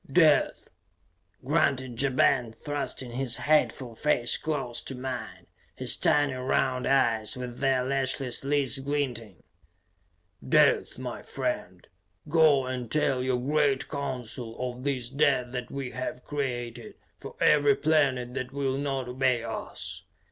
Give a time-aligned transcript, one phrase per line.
[0.11, 0.67] "Death!"
[1.45, 7.59] grunted Ja Ben, thrusting his hateful face close to mine, his tiny round eyes, with
[7.59, 9.43] their lashless lids glinting.
[10.49, 11.87] "Death, my friend.
[12.27, 17.75] Go and tell your great Council of this death that we have created for every
[17.75, 20.01] planet that will not obey us.